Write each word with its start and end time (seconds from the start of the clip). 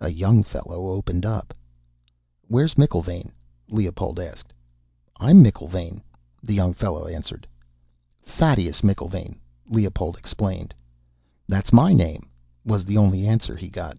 "A 0.00 0.08
young 0.10 0.42
fellow 0.42 0.88
opened 0.88 1.24
up. 1.24 1.54
"'Where's 2.48 2.74
McIlvaine?' 2.74 3.30
Leopold 3.68 4.18
asked. 4.18 4.52
"'I'm 5.20 5.44
McIlvaine,' 5.44 6.02
the 6.42 6.54
young 6.54 6.72
fellow 6.74 7.06
answered. 7.06 7.46
"'Thaddeus 8.24 8.80
McIlvaine,' 8.80 9.38
Leopold 9.68 10.16
explained. 10.18 10.74
"'That's 11.48 11.72
my 11.72 11.92
name,' 11.92 12.28
was 12.64 12.84
the 12.84 12.96
only 12.98 13.28
answer 13.28 13.54
he 13.56 13.68
got. 13.68 13.96